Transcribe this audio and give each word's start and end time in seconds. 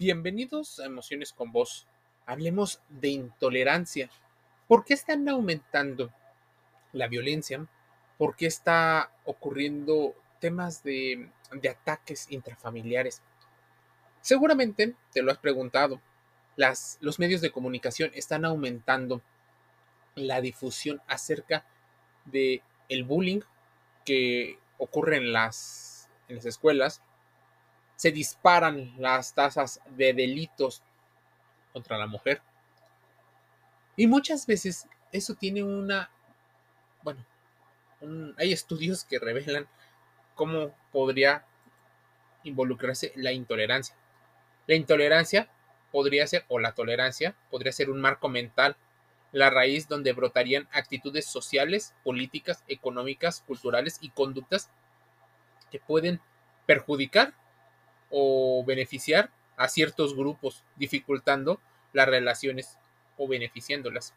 Bienvenidos 0.00 0.78
a 0.78 0.86
Emociones 0.86 1.32
con 1.32 1.50
Vos. 1.50 1.88
Hablemos 2.24 2.80
de 2.88 3.08
intolerancia. 3.08 4.08
¿Por 4.68 4.84
qué 4.84 4.94
están 4.94 5.28
aumentando 5.28 6.12
la 6.92 7.08
violencia? 7.08 7.66
¿Por 8.16 8.36
qué 8.36 8.46
está 8.46 9.10
ocurriendo 9.24 10.14
temas 10.38 10.84
de, 10.84 11.32
ataques 11.68 12.30
intrafamiliares? 12.30 13.22
Seguramente 14.20 14.94
te 15.12 15.20
lo 15.20 15.32
has 15.32 15.38
preguntado. 15.38 16.00
Los 17.00 17.18
medios 17.18 17.40
de 17.40 17.50
comunicación 17.50 18.12
están 18.14 18.44
aumentando 18.44 19.20
la 20.14 20.40
difusión 20.40 21.02
acerca 21.08 21.66
de 22.24 22.62
el 22.88 23.02
bullying 23.02 23.40
que 24.04 24.60
ocurre 24.78 25.16
en 25.16 25.32
las 25.32 26.08
escuelas, 26.28 27.02
se 27.98 28.12
disparan 28.12 28.94
las 28.96 29.34
tasas 29.34 29.80
de 29.96 30.14
delitos 30.14 30.84
contra 31.72 31.98
la 31.98 32.06
mujer. 32.06 32.40
Y 33.96 34.06
muchas 34.06 34.46
veces 34.46 34.86
eso 35.10 35.34
tiene 35.34 35.64
una, 35.64 36.08
bueno, 37.02 37.26
hay 38.36 38.52
estudios 38.52 39.04
que 39.04 39.18
revelan 39.18 39.66
cómo 40.36 40.72
podría 40.92 41.44
involucrarse 42.44 43.12
la 43.16 43.32
intolerancia. 43.32 43.96
La 44.68 44.76
intolerancia 44.76 45.50
podría 45.90 46.24
ser, 46.28 46.44
o 46.46 46.60
la 46.60 46.76
tolerancia, 46.76 47.34
podría 47.50 47.72
ser 47.72 47.90
un 47.90 48.00
marco 48.00 48.28
mental, 48.28 48.76
la 49.32 49.50
raíz 49.50 49.88
donde 49.88 50.12
brotarían 50.12 50.68
actitudes 50.70 51.26
sociales, 51.26 51.96
políticas, 52.04 52.62
económicas, 52.68 53.42
culturales 53.44 53.98
y 54.00 54.10
conductas 54.10 54.70
que 55.72 55.80
pueden 55.80 56.20
perjudicar 56.64 57.34
o 58.10 58.64
beneficiar 58.64 59.30
a 59.56 59.68
ciertos 59.68 60.14
grupos, 60.14 60.64
dificultando 60.76 61.60
las 61.92 62.08
relaciones 62.08 62.78
o 63.16 63.26
beneficiándolas. 63.26 64.14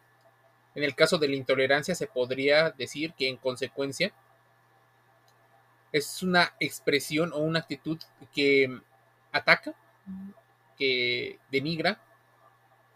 En 0.76 0.84
el 0.84 0.96
caso 0.96 1.18
de 1.18 1.28
la 1.28 1.36
intolerancia 1.36 1.96
se 1.96 2.08
podría 2.08 2.70
decir 2.72 3.14
que 3.14 3.28
en 3.28 3.38
consecuencia 3.38 4.14
es 5.92 6.24
una 6.24 6.54
expresión 6.60 7.34
o 7.34 7.40
una 7.40 7.60
actitud 7.60 8.00
que 8.34 8.80
ataca, 9.32 9.74
que 10.78 11.40
denigra, 11.52 12.02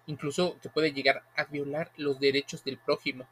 incluso 0.07 0.57
que 0.61 0.69
puede 0.69 0.93
llegar 0.93 1.23
a 1.35 1.45
violar 1.45 1.91
los 1.97 2.19
derechos 2.19 2.63
del 2.63 2.77
prójimo. 2.77 3.27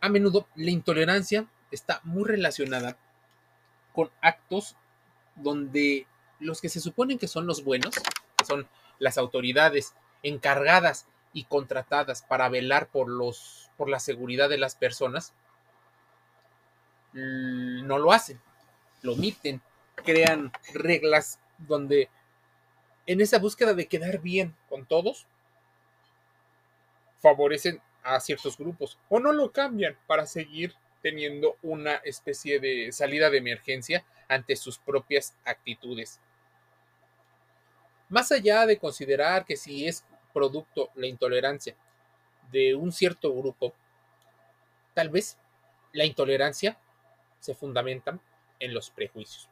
A 0.00 0.08
menudo 0.08 0.48
la 0.56 0.70
intolerancia 0.70 1.46
está 1.70 2.00
muy 2.02 2.24
relacionada 2.24 2.96
con 3.92 4.10
actos 4.20 4.76
donde 5.36 6.06
los 6.38 6.60
que 6.60 6.68
se 6.68 6.80
suponen 6.80 7.18
que 7.18 7.28
son 7.28 7.46
los 7.46 7.64
buenos, 7.64 7.94
que 8.36 8.44
son 8.44 8.68
las 8.98 9.18
autoridades 9.18 9.94
encargadas 10.22 11.06
y 11.32 11.44
contratadas 11.44 12.22
para 12.22 12.48
velar 12.48 12.88
por 12.88 13.08
los 13.08 13.70
por 13.76 13.88
la 13.88 14.00
seguridad 14.00 14.50
de 14.50 14.58
las 14.58 14.74
personas, 14.74 15.32
no 17.12 17.98
lo 17.98 18.12
hacen, 18.12 18.38
lo 19.00 19.14
omiten, 19.14 19.62
crean 19.94 20.52
reglas 20.74 21.38
donde 21.56 22.10
en 23.06 23.20
esa 23.20 23.38
búsqueda 23.38 23.72
de 23.72 23.88
quedar 23.88 24.20
bien 24.20 24.54
con 24.68 24.84
todos, 24.84 25.26
favorecen 27.20 27.80
a 28.02 28.20
ciertos 28.20 28.56
grupos 28.56 28.98
o 29.08 29.18
no 29.18 29.32
lo 29.32 29.50
cambian 29.50 29.96
para 30.06 30.26
seguir 30.26 30.74
teniendo 31.02 31.56
una 31.62 31.96
especie 31.96 32.60
de 32.60 32.92
salida 32.92 33.30
de 33.30 33.38
emergencia 33.38 34.04
ante 34.28 34.56
sus 34.56 34.78
propias 34.78 35.34
actitudes. 35.44 36.20
Más 38.08 38.32
allá 38.32 38.66
de 38.66 38.78
considerar 38.78 39.44
que 39.44 39.56
si 39.56 39.86
es 39.86 40.04
producto 40.32 40.90
la 40.94 41.06
intolerancia 41.06 41.76
de 42.50 42.74
un 42.74 42.92
cierto 42.92 43.34
grupo, 43.34 43.72
tal 44.94 45.08
vez 45.08 45.38
la 45.92 46.04
intolerancia 46.04 46.78
se 47.38 47.54
fundamenta 47.54 48.18
en 48.58 48.74
los 48.74 48.90
prejuicios. 48.90 49.48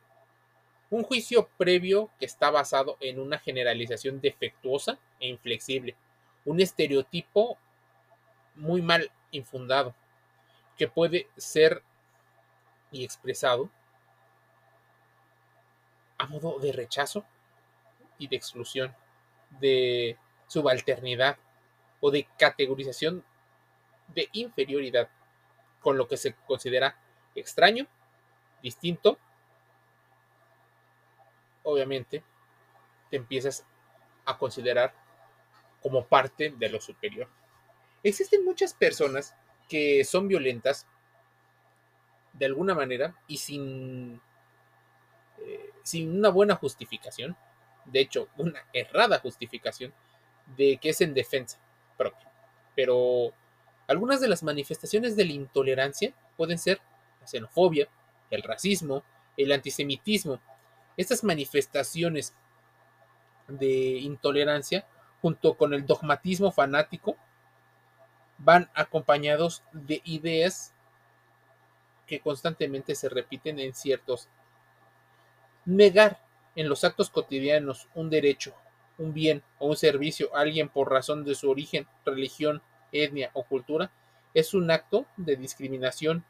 Un 0.90 1.02
juicio 1.02 1.48
previo 1.58 2.10
que 2.18 2.26
está 2.26 2.50
basado 2.50 2.96
en 3.00 3.20
una 3.20 3.38
generalización 3.38 4.20
defectuosa 4.20 4.98
e 5.20 5.28
inflexible, 5.28 5.96
un 6.44 6.60
estereotipo 6.60 7.58
muy 8.54 8.82
mal 8.82 9.10
infundado, 9.30 9.94
que 10.78 10.88
puede 10.88 11.28
ser 11.36 11.82
y 12.90 13.04
expresado 13.04 13.68
a 16.16 16.26
modo 16.26 16.58
de 16.60 16.72
rechazo 16.72 17.24
y 18.16 18.28
de 18.28 18.36
exclusión, 18.36 18.94
de 19.60 20.16
subalternidad 20.46 21.36
o 22.00 22.10
de 22.10 22.26
categorización 22.38 23.24
de 24.08 24.28
inferioridad, 24.32 25.10
con 25.80 25.98
lo 25.98 26.08
que 26.08 26.16
se 26.16 26.34
considera 26.46 26.96
extraño, 27.34 27.86
distinto, 28.62 29.18
obviamente 31.62 32.22
te 33.10 33.16
empiezas 33.16 33.64
a 34.24 34.38
considerar 34.38 34.94
como 35.82 36.06
parte 36.06 36.50
de 36.56 36.68
lo 36.68 36.80
superior. 36.80 37.28
Existen 38.02 38.44
muchas 38.44 38.74
personas 38.74 39.34
que 39.68 40.04
son 40.04 40.28
violentas 40.28 40.86
de 42.32 42.46
alguna 42.46 42.74
manera 42.74 43.14
y 43.26 43.38
sin, 43.38 44.20
eh, 45.38 45.70
sin 45.82 46.16
una 46.16 46.30
buena 46.30 46.54
justificación, 46.56 47.36
de 47.84 48.00
hecho, 48.00 48.28
una 48.36 48.64
errada 48.72 49.18
justificación 49.18 49.92
de 50.56 50.78
que 50.78 50.90
es 50.90 51.00
en 51.00 51.14
defensa 51.14 51.58
propia. 51.96 52.30
Pero 52.74 53.32
algunas 53.86 54.20
de 54.20 54.28
las 54.28 54.42
manifestaciones 54.42 55.16
de 55.16 55.24
la 55.24 55.32
intolerancia 55.32 56.14
pueden 56.36 56.58
ser 56.58 56.80
la 57.20 57.26
xenofobia, 57.26 57.88
el 58.30 58.42
racismo, 58.42 59.02
el 59.36 59.52
antisemitismo. 59.52 60.40
Estas 60.96 61.24
manifestaciones 61.24 62.34
de 63.46 63.98
intolerancia, 63.98 64.86
junto 65.22 65.56
con 65.56 65.74
el 65.74 65.86
dogmatismo 65.86 66.52
fanático, 66.52 67.16
van 68.38 68.70
acompañados 68.74 69.62
de 69.72 70.00
ideas 70.04 70.72
que 72.06 72.20
constantemente 72.20 72.94
se 72.94 73.08
repiten 73.08 73.58
en 73.58 73.74
ciertos. 73.74 74.28
Negar 75.64 76.20
en 76.56 76.68
los 76.68 76.84
actos 76.84 77.10
cotidianos 77.10 77.88
un 77.94 78.10
derecho, 78.10 78.54
un 78.96 79.12
bien 79.12 79.42
o 79.58 79.68
un 79.68 79.76
servicio 79.76 80.34
a 80.34 80.40
alguien 80.40 80.68
por 80.68 80.90
razón 80.90 81.24
de 81.24 81.34
su 81.34 81.50
origen, 81.50 81.86
religión, 82.04 82.62
etnia 82.92 83.30
o 83.34 83.44
cultura 83.44 83.90
es 84.34 84.54
un 84.54 84.70
acto 84.70 85.06
de 85.16 85.36
discriminación 85.36 86.24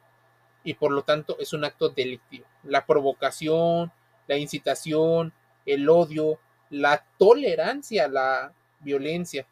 y 0.65 0.75
por 0.75 0.93
lo 0.93 1.03
tanto 1.03 1.37
es 1.39 1.53
un 1.53 1.65
acto 1.65 1.89
delictivo. 1.89 2.47
La 2.65 2.85
provocación, 2.87 3.93
la 4.27 4.37
incitación, 4.37 5.33
el 5.67 5.89
odio, 5.89 6.39
la 6.71 7.05
tolerancia, 7.19 8.09
la 8.09 8.53
violencia, 8.81 9.47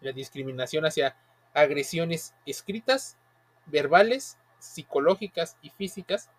la 0.00 0.12
discriminación 0.12 0.84
hacia 0.84 1.16
agresiones 1.54 2.34
escritas, 2.46 3.16
verbales, 3.66 4.38
psicológicas 4.58 5.56
y 5.62 5.70
físicas 5.70 6.30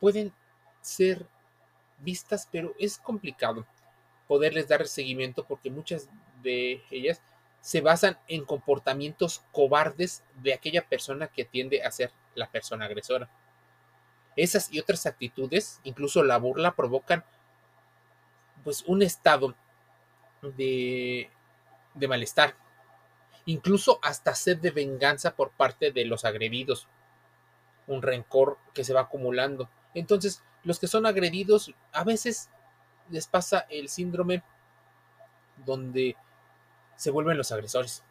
pueden 0.00 0.32
ser 0.80 1.26
vistas, 1.98 2.48
pero 2.50 2.74
es 2.78 2.98
complicado 2.98 3.66
poderles 4.26 4.68
dar 4.68 4.86
seguimiento 4.86 5.44
porque 5.44 5.70
muchas 5.70 6.08
de 6.42 6.82
ellas 6.90 7.22
se 7.60 7.80
basan 7.80 8.18
en 8.28 8.44
comportamientos 8.44 9.44
cobardes 9.52 10.22
de 10.42 10.54
aquella 10.54 10.86
persona 10.86 11.28
que 11.28 11.44
tiende 11.44 11.82
a 11.82 11.90
ser 11.90 12.12
la 12.34 12.50
persona 12.50 12.84
agresora. 12.84 13.28
Esas 14.36 14.72
y 14.72 14.78
otras 14.78 15.06
actitudes, 15.06 15.80
incluso 15.82 16.22
la 16.22 16.38
burla, 16.38 16.76
provocan 16.76 17.24
pues 18.62 18.84
un 18.86 19.02
estado 19.02 19.56
de, 20.42 21.30
de 21.94 22.08
malestar, 22.08 22.54
incluso 23.48 23.98
hasta 24.02 24.34
sed 24.34 24.58
de 24.58 24.70
venganza 24.70 25.34
por 25.34 25.52
parte 25.52 25.90
de 25.90 26.04
los 26.04 26.26
agredidos, 26.26 26.86
un 27.86 28.02
rencor 28.02 28.58
que 28.74 28.84
se 28.84 28.92
va 28.92 29.00
acumulando. 29.00 29.70
Entonces, 29.94 30.42
los 30.64 30.78
que 30.78 30.86
son 30.86 31.06
agredidos 31.06 31.74
a 31.92 32.04
veces 32.04 32.50
les 33.08 33.26
pasa 33.26 33.60
el 33.70 33.88
síndrome 33.88 34.42
donde 35.64 36.14
se 36.96 37.10
vuelven 37.10 37.38
los 37.38 37.50
agresores, 37.50 38.04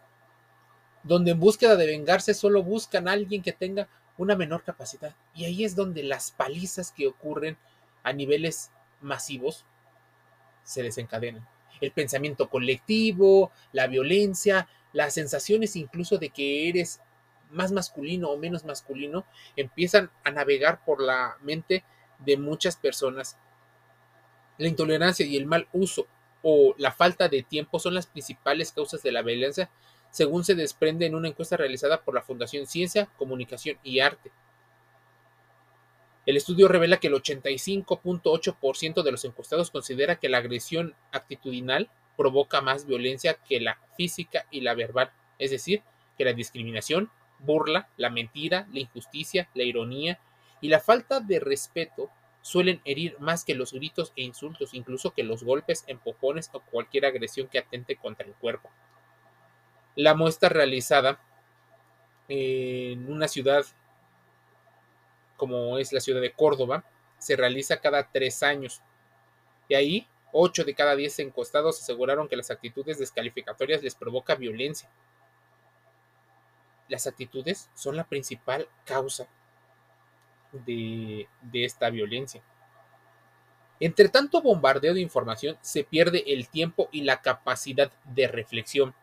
donde 1.04 1.32
en 1.32 1.40
búsqueda 1.40 1.76
de 1.76 1.86
vengarse 1.86 2.34
solo 2.34 2.64
buscan 2.64 3.08
a 3.08 3.12
alguien 3.12 3.44
que 3.44 3.54
tenga 3.54 3.88
una 4.18 4.36
menor 4.36 4.64
capacidad. 4.64 5.16
Y 5.36 5.46
ahí 5.46 5.64
es 5.64 5.76
donde 5.76 6.02
las 6.02 6.32
palizas 6.32 6.92
que 6.92 7.06
ocurren 7.06 7.58
a 8.02 8.12
niveles 8.12 8.72
masivos 9.02 9.66
se 10.64 10.82
desencadenan. 10.82 11.48
El 11.80 11.92
pensamiento 11.92 12.50
colectivo, 12.50 13.52
la 13.72 13.86
violencia, 13.86 14.68
las 14.94 15.14
sensaciones 15.14 15.76
incluso 15.76 16.18
de 16.18 16.30
que 16.30 16.70
eres 16.70 17.02
más 17.50 17.72
masculino 17.72 18.30
o 18.30 18.38
menos 18.38 18.66
masculino 18.66 19.26
empiezan 19.56 20.12
a 20.24 20.32
navegar 20.32 20.84
por 20.84 21.02
la 21.02 21.38
mente 21.42 21.84
de 22.20 22.38
muchas 22.38 22.76
personas 22.76 23.38
La 24.58 24.68
intolerancia 24.68 25.26
y 25.26 25.38
el 25.38 25.46
mal 25.46 25.68
uso 25.72 26.08
o 26.42 26.74
la 26.78 26.92
falta 26.92 27.28
de 27.28 27.44
tiempo 27.44 27.80
son 27.80 27.94
las 27.94 28.08
principales 28.08 28.72
causas 28.72 29.04
de 29.04 29.12
la 29.12 29.22
violencia, 29.22 29.70
según 30.12 30.44
se 30.44 30.56
desprende 30.56 31.06
en 31.06 31.16
una 31.16 31.28
encuesta 31.28 31.58
realizada 31.58 32.02
por 32.02 32.16
la 32.16 32.22
Fundación 32.22 32.68
Ciencia, 32.68 33.10
Comunicación 33.18 33.78
y 33.84 34.00
Arte. 34.00 34.32
El 36.26 36.38
estudio 36.38 36.68
revela 36.68 37.00
que 37.00 37.08
el 37.08 37.14
85.8% 37.14 39.04
de 39.04 39.12
los 39.12 39.26
encuestados 39.26 39.72
considera 39.72 40.18
que 40.18 40.30
la 40.30 40.40
agresión 40.40 40.96
actitudinal 41.12 41.90
provoca 42.18 42.62
más 42.62 42.86
violencia 42.86 43.36
que 43.36 43.62
la 43.62 43.80
física 43.96 44.46
y 44.52 44.62
la 44.62 44.74
verbal, 44.74 45.12
es 45.40 45.52
decir, 45.52 45.84
que 46.18 46.26
la 46.26 46.34
discriminación, 46.34 47.12
burla, 47.40 47.88
la 47.96 48.10
mentira, 48.10 48.68
la 48.74 48.80
injusticia, 48.80 49.50
la 49.54 49.64
ironía 49.64 50.20
y 50.60 50.70
la 50.70 50.80
falta 50.80 51.20
de 51.20 51.40
respeto 51.40 52.10
suelen 52.42 52.82
herir 52.86 53.20
más 53.20 53.46
que 53.46 53.56
los 53.56 53.74
gritos 53.74 54.14
e 54.16 54.24
insultos, 54.24 54.74
incluso 54.74 55.12
que 55.12 55.24
los 55.24 55.44
golpes, 55.44 55.84
empujones 55.88 56.50
o 56.54 56.62
cualquier 56.62 57.06
agresión 57.06 57.48
que 57.48 57.60
atente 57.60 57.96
contra 57.96 58.26
el 58.26 58.34
cuerpo. 58.34 58.72
La 59.96 60.16
muestra 60.16 60.50
realizada 60.50 61.22
en 62.28 63.12
una 63.12 63.28
ciudad 63.28 63.66
como 65.38 65.78
es 65.78 65.94
la 65.94 66.02
ciudad 66.02 66.20
de 66.20 66.34
Córdoba 66.34 66.84
se 67.20 67.36
realiza 67.36 67.80
cada 67.80 68.12
tres 68.12 68.44
años. 68.44 68.82
Y 69.70 69.76
ahí, 69.76 70.08
ocho 70.40 70.64
de 70.64 70.76
cada 70.76 70.96
diez 70.96 71.18
encostados 71.20 71.82
aseguraron 71.82 72.28
que 72.28 72.36
las 72.36 72.52
actitudes 72.52 73.00
descalificatorias 73.00 73.82
les 73.82 73.96
provoca 73.96 74.36
violencia. 74.36 74.90
Las 76.88 77.08
actitudes 77.08 77.70
son 77.74 77.96
la 77.98 78.04
principal 78.04 78.68
causa 78.86 79.28
de, 80.52 81.28
esta 81.54 81.90
violencia. 81.90 82.42
Entre 83.80 84.10
tanto 84.10 84.42
bombardeo 84.42 84.94
de 84.94 85.02
información, 85.02 85.58
se 85.62 85.84
pierde 85.84 86.24
el 86.28 86.50
tiempo 86.50 86.88
y 86.92 87.02
la 87.02 87.22
capacidad 87.22 87.92
de 88.06 88.28
reflexión. 88.28 88.94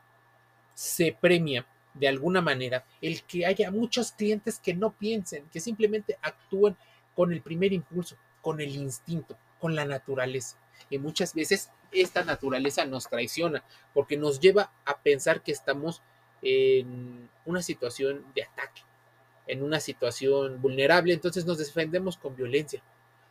Se 0.74 1.16
premia 1.20 1.66
de 1.94 2.08
alguna 2.08 2.40
manera 2.40 2.84
el 3.00 3.22
que 3.24 3.44
haya 3.44 3.70
muchos 3.70 4.12
clientes 4.12 4.58
que 4.58 4.74
no 4.74 4.92
piensen, 4.92 5.48
que 5.50 5.60
simplemente 5.60 6.16
actúen 6.22 6.76
con 7.14 7.32
el 7.32 7.42
primer 7.42 7.72
impulso, 7.72 8.16
con 8.40 8.60
el 8.60 8.74
instinto, 8.74 9.36
con 9.58 9.74
la 9.74 9.84
naturaleza. 9.84 10.58
Y 10.90 10.98
muchas 10.98 11.34
veces 11.34 11.70
esta 11.92 12.24
naturaleza 12.24 12.84
nos 12.84 13.08
traiciona 13.08 13.64
porque 13.92 14.16
nos 14.16 14.40
lleva 14.40 14.72
a 14.84 14.98
pensar 15.00 15.42
que 15.42 15.52
estamos 15.52 16.02
en 16.42 17.30
una 17.44 17.62
situación 17.62 18.24
de 18.34 18.44
ataque, 18.44 18.82
en 19.46 19.62
una 19.62 19.80
situación 19.80 20.60
vulnerable, 20.60 21.14
entonces 21.14 21.46
nos 21.46 21.58
defendemos 21.58 22.16
con 22.16 22.36
violencia. 22.36 22.82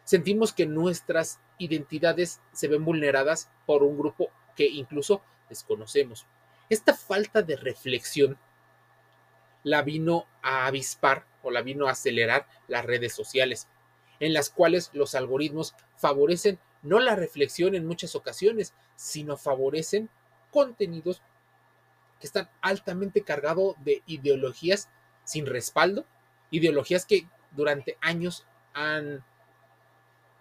Sentimos 0.04 0.52
que 0.52 0.66
nuestras 0.66 1.40
identidades 1.58 2.42
se 2.52 2.68
ven 2.68 2.84
vulneradas 2.84 3.50
por 3.66 3.84
un 3.84 3.98
grupo 3.98 4.30
que 4.56 4.68
incluso 4.68 5.22
desconocemos. 5.50 6.26
Esta 6.70 6.94
falta 6.94 7.42
de 7.42 7.56
reflexión 7.56 8.38
la 9.64 9.82
vino 9.82 10.28
a 10.42 10.66
avispar 10.66 11.26
o 11.42 11.52
la 11.52 11.62
vino 11.62 11.88
a 11.88 11.92
acelerar 11.92 12.48
las 12.68 12.86
redes 12.86 13.14
sociales, 13.14 13.68
en 14.20 14.34
las 14.34 14.50
cuales 14.50 14.90
los 14.94 15.16
algoritmos 15.16 15.76
favorecen 15.98 16.60
no 16.84 17.00
la 17.00 17.16
reflexión 17.16 17.76
en 17.76 17.88
muchas 17.88 18.16
ocasiones, 18.16 18.74
sino 18.96 19.38
favorecen 19.38 20.10
contenidos 20.52 21.22
que 22.20 22.28
están 22.28 22.50
altamente 22.62 23.24
cargados 23.24 23.76
de 23.84 24.04
ideologías 24.06 24.90
sin 25.24 25.46
respaldo, 25.46 26.06
ideologías 26.52 27.06
que 27.06 27.28
durante 27.52 27.98
años 28.02 28.46
han 28.74 29.24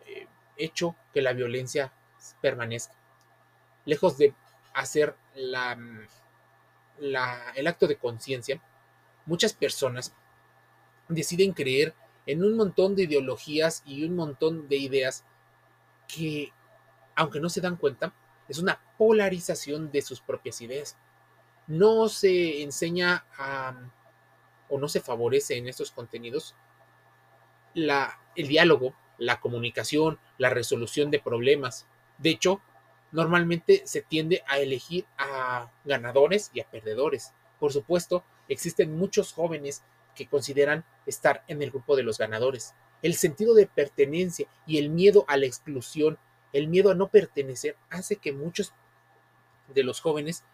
eh, 0.06 0.26
hecho 0.56 0.96
que 1.14 1.22
la 1.22 1.32
violencia 1.32 1.92
permanezca. 2.40 2.94
Lejos 3.84 4.18
de 4.18 4.34
hacer 4.74 5.16
la, 5.34 5.78
el 6.98 7.66
acto 7.66 7.86
de 7.86 7.96
conciencia, 7.96 8.60
muchas 9.26 9.52
personas 9.52 10.14
deciden 11.08 11.52
creer 11.52 11.94
en 12.26 12.44
un 12.44 12.56
montón 12.56 12.94
de 12.94 13.04
ideologías 13.04 13.82
y 13.84 14.04
un 14.04 14.14
montón 14.14 14.68
de 14.68 14.76
ideas 14.76 15.24
que, 16.14 16.53
aunque 17.14 17.41
no 17.41 17.49
se 17.49 17.61
dan 17.61 17.76
cuenta, 17.76 18.12
es 18.49 18.59
una 18.59 18.81
polarización 18.99 19.91
de 19.91 20.03
sus 20.03 20.20
propias 20.20 20.61
ideas. 20.61 20.97
No 21.67 22.09
se 22.09 22.62
enseña 22.62 23.25
o 24.69 24.79
no 24.79 24.88
se 24.88 25.00
favorece 25.00 25.56
en 25.56 25.69
estos 25.69 25.91
contenidos 25.91 26.55
la, 27.75 28.20
el 28.37 28.49
diálogo, 28.49 28.94
la 29.19 29.41
comunicación, 29.41 30.19
la 30.38 30.50
resolución 30.50 31.11
de 31.11 31.20
problemas. 31.20 31.87
De 32.19 32.31
hecho, 32.31 32.61
normalmente 33.11 33.82
se 33.87 34.03
tiende 34.03 34.43
a 34.49 34.59
elegir 34.59 35.06
a 35.17 35.70
ganadores 35.85 36.50
y 36.53 36.61
a 36.61 36.70
perdedores. 36.70 37.32
Por 37.59 37.73
supuesto, 37.73 38.25
existen 38.49 38.97
muchos 38.97 39.32
jóvenes 39.32 39.85
que 40.14 40.26
consideran 40.26 40.85
estar 41.06 41.44
en 41.47 41.62
el 41.62 41.70
grupo 41.70 41.97
de 41.97 42.03
los 42.03 42.19
ganadores. 42.19 42.75
El 43.02 43.14
sentido 43.14 43.54
de 43.54 43.66
pertenencia 43.66 44.46
y 44.66 44.78
el 44.78 44.88
miedo 44.88 45.25
a 45.28 45.37
la 45.37 45.46
exclusión, 45.46 46.19
el 46.52 46.69
miedo 46.69 46.90
a 46.90 46.94
no 46.94 47.08
pertenecer, 47.08 47.76
hace 47.90 48.16
que 48.16 48.32
muchos 48.32 48.72
de 49.69 49.82
los 49.82 50.00
jóvenes 50.00 50.44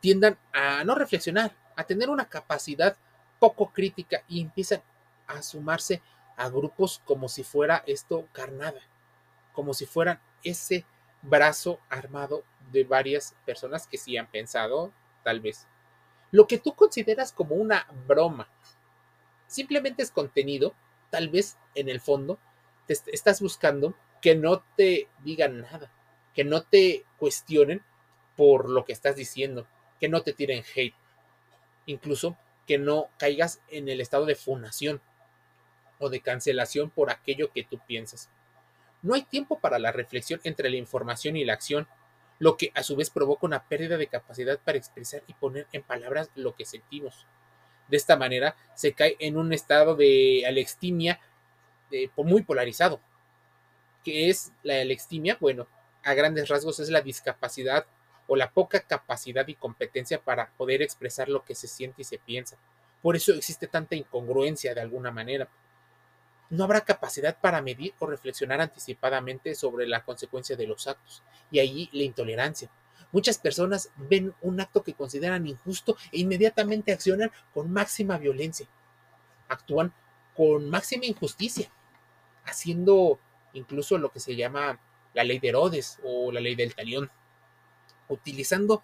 tiendan 0.00 0.38
a 0.52 0.84
no 0.84 0.94
reflexionar, 0.94 1.56
a 1.74 1.84
tener 1.84 2.10
una 2.10 2.28
capacidad 2.28 2.96
poco 3.38 3.72
crítica 3.72 4.22
y 4.28 4.40
empiezan 4.40 4.82
a 5.26 5.42
sumarse 5.42 6.02
a 6.36 6.48
grupos 6.48 7.00
como 7.04 7.28
si 7.28 7.42
fuera 7.42 7.82
esto 7.86 8.28
carnada, 8.32 8.80
como 9.52 9.74
si 9.74 9.86
fueran 9.86 10.20
ese 10.42 10.84
brazo 11.22 11.80
armado 11.88 12.44
de 12.70 12.84
varias 12.84 13.34
personas 13.44 13.86
que 13.86 13.98
sí 13.98 14.16
han 14.16 14.30
pensado, 14.30 14.92
tal 15.24 15.40
vez. 15.40 15.66
Lo 16.30 16.46
que 16.46 16.58
tú 16.58 16.74
consideras 16.74 17.32
como 17.32 17.54
una 17.54 17.86
broma, 18.06 18.48
simplemente 19.46 20.02
es 20.02 20.10
contenido, 20.10 20.74
tal 21.10 21.28
vez 21.28 21.56
en 21.74 21.88
el 21.88 22.00
fondo 22.00 22.38
te 22.86 22.94
estás 23.12 23.40
buscando 23.40 23.94
que 24.20 24.34
no 24.34 24.64
te 24.76 25.08
digan 25.22 25.60
nada, 25.60 25.92
que 26.34 26.44
no 26.44 26.62
te 26.62 27.04
cuestionen 27.18 27.82
por 28.36 28.68
lo 28.68 28.84
que 28.84 28.92
estás 28.92 29.16
diciendo, 29.16 29.66
que 30.00 30.08
no 30.08 30.22
te 30.22 30.32
tiren 30.32 30.64
hate. 30.74 30.94
Incluso 31.86 32.36
que 32.66 32.78
no 32.78 33.08
caigas 33.18 33.60
en 33.68 33.88
el 33.88 34.00
estado 34.00 34.26
de 34.26 34.34
funación 34.34 35.00
o 35.98 36.10
de 36.10 36.20
cancelación 36.20 36.90
por 36.90 37.10
aquello 37.10 37.52
que 37.52 37.64
tú 37.64 37.80
piensas. 37.86 38.28
No 39.02 39.14
hay 39.14 39.22
tiempo 39.22 39.60
para 39.60 39.78
la 39.78 39.92
reflexión 39.92 40.40
entre 40.44 40.68
la 40.68 40.76
información 40.76 41.36
y 41.36 41.44
la 41.44 41.52
acción, 41.52 41.88
lo 42.38 42.56
que 42.56 42.72
a 42.74 42.82
su 42.82 42.96
vez 42.96 43.10
provoca 43.10 43.46
una 43.46 43.68
pérdida 43.68 43.96
de 43.96 44.08
capacidad 44.08 44.58
para 44.58 44.78
expresar 44.78 45.22
y 45.26 45.34
poner 45.34 45.68
en 45.72 45.82
palabras 45.82 46.30
lo 46.34 46.54
que 46.54 46.64
sentimos. 46.64 47.26
De 47.88 47.96
esta 47.96 48.16
manera 48.16 48.56
se 48.74 48.92
cae 48.92 49.16
en 49.20 49.36
un 49.36 49.52
estado 49.52 49.94
de 49.94 50.44
alextimia 50.46 51.20
muy 52.16 52.42
polarizado. 52.42 53.00
¿Qué 54.04 54.28
es 54.30 54.52
la 54.62 54.80
alextimia? 54.80 55.36
Bueno, 55.40 55.66
a 56.02 56.14
grandes 56.14 56.48
rasgos 56.48 56.78
es 56.80 56.90
la 56.90 57.00
discapacidad 57.00 57.86
o 58.28 58.36
la 58.36 58.50
poca 58.50 58.80
capacidad 58.80 59.46
y 59.46 59.54
competencia 59.54 60.20
para 60.20 60.50
poder 60.56 60.82
expresar 60.82 61.28
lo 61.28 61.44
que 61.44 61.54
se 61.54 61.68
siente 61.68 62.02
y 62.02 62.04
se 62.04 62.18
piensa. 62.18 62.56
Por 63.02 63.16
eso 63.16 63.32
existe 63.32 63.66
tanta 63.68 63.94
incongruencia 63.94 64.74
de 64.74 64.80
alguna 64.80 65.10
manera. 65.10 65.48
No 66.50 66.64
habrá 66.64 66.80
capacidad 66.82 67.38
para 67.40 67.60
medir 67.60 67.94
o 67.98 68.06
reflexionar 68.06 68.60
anticipadamente 68.60 69.54
sobre 69.54 69.86
la 69.86 70.04
consecuencia 70.04 70.56
de 70.56 70.66
los 70.66 70.86
actos, 70.86 71.22
y 71.50 71.58
ahí 71.58 71.88
la 71.92 72.04
intolerancia. 72.04 72.70
Muchas 73.12 73.38
personas 73.38 73.90
ven 73.96 74.34
un 74.42 74.60
acto 74.60 74.82
que 74.82 74.94
consideran 74.94 75.46
injusto 75.46 75.96
e 76.12 76.18
inmediatamente 76.20 76.92
accionan 76.92 77.30
con 77.54 77.70
máxima 77.70 78.18
violencia. 78.18 78.66
Actúan 79.48 79.92
con 80.34 80.68
máxima 80.68 81.06
injusticia, 81.06 81.70
haciendo 82.44 83.18
incluso 83.52 83.96
lo 83.96 84.10
que 84.10 84.20
se 84.20 84.36
llama 84.36 84.78
la 85.14 85.24
ley 85.24 85.38
de 85.38 85.48
Herodes 85.48 85.98
o 86.02 86.30
la 86.30 86.40
ley 86.40 86.54
del 86.54 86.74
talión 86.74 87.10
utilizando 88.08 88.82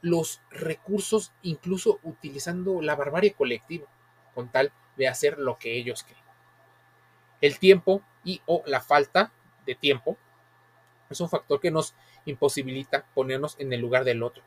los 0.00 0.40
recursos, 0.50 1.32
incluso 1.42 1.98
utilizando 2.02 2.80
la 2.80 2.94
barbarie 2.94 3.32
colectiva, 3.32 3.86
con 4.34 4.50
tal 4.50 4.72
de 4.96 5.08
hacer 5.08 5.38
lo 5.38 5.58
que 5.58 5.76
ellos 5.76 6.04
creen. 6.04 6.22
El 7.40 7.58
tiempo 7.58 8.02
y 8.24 8.40
o 8.46 8.62
la 8.66 8.80
falta 8.80 9.32
de 9.66 9.74
tiempo 9.74 10.16
es 11.10 11.20
un 11.20 11.28
factor 11.28 11.60
que 11.60 11.70
nos 11.70 11.94
imposibilita 12.24 13.06
ponernos 13.14 13.56
en 13.58 13.72
el 13.72 13.80
lugar 13.80 14.04
del 14.04 14.22
otro. 14.22 14.42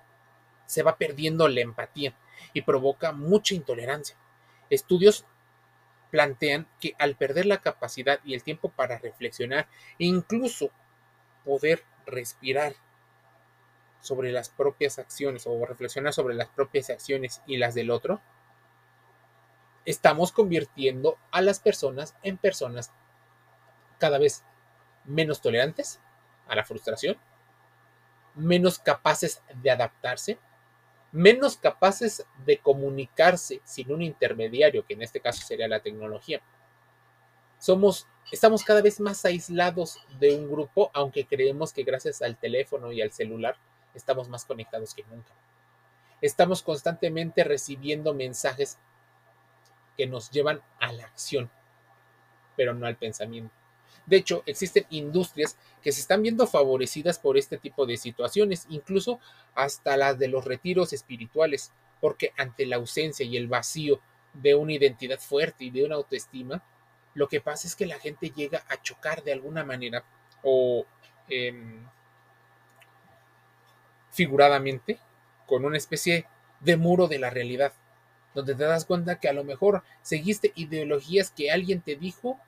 Se 0.66 0.84
va 0.84 0.98
perdiendo 0.98 1.48
la 1.48 1.62
empatía 1.62 2.14
y 2.54 2.62
provoca 2.62 3.12
mucha 3.12 3.56
intolerancia. 3.56 4.18
Estudios 4.70 5.26
plantean 6.12 6.68
que 6.80 6.96
al 7.00 7.16
perder 7.16 7.46
la 7.46 7.62
capacidad 7.62 8.20
y 8.24 8.34
el 8.34 8.44
tiempo 8.44 8.70
para 8.70 8.98
reflexionar 8.98 9.68
e 10.00 10.06
incluso 10.06 10.72
poder 11.46 11.84
respirar 12.06 12.76
sobre 14.02 14.32
las 14.32 14.50
propias 14.50 14.98
acciones 15.00 15.46
o 15.46 15.66
reflexionar 15.66 16.14
sobre 16.14 16.36
las 16.36 16.50
propias 16.50 16.90
acciones 16.90 17.42
y 17.46 17.58
las 17.58 17.76
del 17.76 17.92
otro, 17.92 18.22
estamos 19.86 20.32
convirtiendo 20.32 21.18
a 21.32 21.42
las 21.42 21.60
personas 21.60 22.16
en 22.24 22.38
personas 22.38 22.92
cada 23.98 24.18
vez 24.18 24.44
menos 25.06 25.42
tolerantes, 25.42 26.00
a 26.50 26.56
la 26.56 26.66
frustración, 26.66 27.18
menos 28.36 28.80
capaces 28.80 29.42
de 29.62 29.72
adaptarse, 29.72 30.40
menos 31.12 31.58
capaces 31.58 32.26
de 32.46 32.60
comunicarse 32.60 33.62
sin 33.64 33.92
un 33.92 34.02
intermediario, 34.02 34.86
que 34.86 34.94
en 34.94 35.02
este 35.02 35.20
caso 35.20 35.42
sería 35.46 35.68
la 35.68 35.82
tecnología. 35.82 36.42
Somos, 37.58 38.08
estamos 38.32 38.64
cada 38.64 38.82
vez 38.82 39.00
más 39.00 39.26
aislados 39.26 40.00
de 40.20 40.36
un 40.36 40.50
grupo, 40.50 40.92
aunque 40.94 41.26
creemos 41.26 41.74
que 41.74 41.84
gracias 41.84 42.22
al 42.22 42.38
teléfono 42.38 42.92
y 42.92 43.02
al 43.02 43.12
celular 43.12 43.58
estamos 43.94 44.30
más 44.30 44.46
conectados 44.46 44.94
que 44.94 45.04
nunca. 45.04 45.34
Estamos 46.22 46.62
constantemente 46.62 47.44
recibiendo 47.44 48.14
mensajes 48.14 48.78
que 49.98 50.08
nos 50.08 50.30
llevan 50.32 50.62
a 50.80 50.94
la 50.94 51.06
acción, 51.06 51.50
pero 52.56 52.74
no 52.74 52.86
al 52.86 52.98
pensamiento. 52.98 53.59
De 54.10 54.18
hecho, 54.18 54.42
existen 54.48 54.88
industrias 54.90 55.56
que 55.84 55.92
se 55.92 56.02
están 56.02 56.24
viendo 56.24 56.48
favorecidas 56.48 57.20
por 57.20 57.38
este 57.38 57.60
tipo 57.60 57.86
de 57.86 57.96
situaciones, 57.96 58.66
incluso 58.68 59.20
hasta 59.54 59.98
las 59.98 60.18
de 60.18 60.28
los 60.28 60.46
retiros 60.46 60.94
espirituales, 60.94 61.72
porque 62.02 62.34
ante 62.36 62.66
la 62.66 62.78
ausencia 62.78 63.24
y 63.24 63.38
el 63.38 63.48
vacío 63.48 64.02
de 64.34 64.56
una 64.56 64.74
identidad 64.74 65.20
fuerte 65.20 65.66
y 65.66 65.70
de 65.70 65.84
una 65.84 65.94
autoestima, 65.94 66.64
lo 67.14 67.28
que 67.28 67.40
pasa 67.40 67.68
es 67.68 67.76
que 67.76 67.86
la 67.86 68.00
gente 68.00 68.32
llega 68.32 68.64
a 68.68 68.82
chocar 68.82 69.24
de 69.24 69.34
alguna 69.34 69.64
manera 69.64 70.04
o 70.42 70.88
em, 71.28 71.86
figuradamente 74.10 74.98
con 75.46 75.66
una 75.66 75.78
especie 75.78 76.26
de 76.62 76.78
muro 76.78 77.08
de 77.08 77.20
la 77.20 77.30
realidad, 77.30 77.74
donde 78.34 78.56
te 78.56 78.64
das 78.64 78.86
cuenta 78.86 79.20
que 79.20 79.30
a 79.30 79.34
lo 79.34 79.44
mejor 79.44 79.84
seguiste 80.02 80.52
ideologías 80.56 81.30
que 81.30 81.52
alguien 81.52 81.82
te 81.82 81.96
dijo 81.96 82.40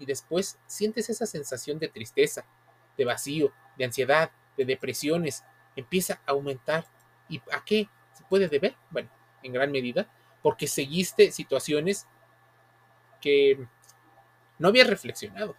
y 0.00 0.06
después 0.06 0.58
sientes 0.66 1.10
esa 1.10 1.26
sensación 1.26 1.78
de 1.78 1.88
tristeza, 1.88 2.44
de 2.96 3.04
vacío, 3.04 3.52
de 3.76 3.84
ansiedad, 3.84 4.32
de 4.56 4.64
depresiones, 4.64 5.44
empieza 5.76 6.20
a 6.26 6.32
aumentar. 6.32 6.86
¿Y 7.28 7.38
a 7.52 7.62
qué 7.64 7.88
se 8.14 8.24
puede 8.24 8.48
deber? 8.48 8.74
Bueno, 8.90 9.10
en 9.42 9.52
gran 9.52 9.70
medida, 9.70 10.10
porque 10.42 10.66
seguiste 10.66 11.30
situaciones 11.30 12.08
que 13.20 13.66
no 14.58 14.68
habías 14.68 14.88
reflexionado. 14.88 15.54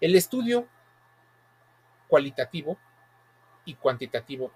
El 0.00 0.14
estudio 0.14 0.68
cualitativo 2.06 2.78
y 3.64 3.74
cuantitativo 3.74 4.52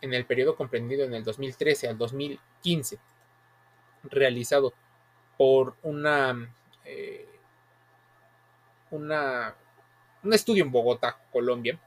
en 0.00 0.14
el 0.14 0.24
periodo 0.24 0.56
comprendido 0.56 1.04
en 1.04 1.14
el 1.14 1.24
2013 1.24 1.88
al 1.88 1.98
2015, 1.98 2.98
realizado 4.04 4.72
por 5.36 5.76
una 5.82 6.54
eh, 6.84 7.23
un 8.90 10.32
estudio 10.32 10.64
en 10.64 10.72
Bogotá, 10.72 11.20
Colombia, 11.32 11.78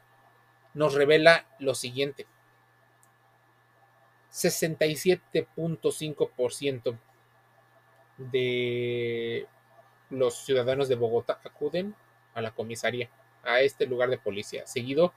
nos 0.74 0.94
revela 0.94 1.46
lo 1.60 1.76
siguiente. 1.76 2.26
67.5% 4.32 6.98
de 8.18 9.48
los 10.10 10.46
ciudadanos 10.46 10.88
de 10.88 10.96
Bogotá 10.96 11.42
acuden 11.44 11.94
a 12.34 12.42
la 12.42 12.52
comisaría, 12.52 13.10
a 13.44 13.60
este 13.62 13.86
lugar 13.88 14.10
de 14.10 14.18
policía, 14.18 14.66
seguido 14.68 15.14